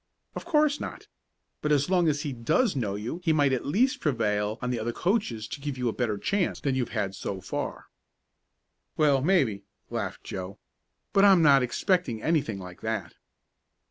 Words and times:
"Of 0.35 0.45
course 0.45 0.79
not. 0.79 1.05
But 1.61 1.71
as 1.71 1.87
long 1.87 2.07
as 2.07 2.21
he 2.23 2.33
does 2.33 2.75
know 2.75 2.95
you 2.95 3.21
he 3.23 3.31
might 3.31 3.53
at 3.53 3.67
least 3.67 3.99
prevail 3.99 4.57
on 4.59 4.71
the 4.71 4.79
other 4.79 4.91
coaches 4.91 5.47
to 5.49 5.61
give 5.61 5.77
you 5.77 5.87
a 5.89 5.93
better 5.93 6.17
chance 6.17 6.59
than 6.59 6.73
you've 6.73 6.89
had 6.89 7.13
so 7.13 7.39
far." 7.39 7.85
"Well, 8.97 9.21
maybe," 9.21 9.61
laughed 9.91 10.23
Joe. 10.23 10.57
"But 11.13 11.23
I'm 11.23 11.43
not 11.43 11.61
expecting 11.61 12.19
anything 12.19 12.57
like 12.57 12.81
that." 12.81 13.13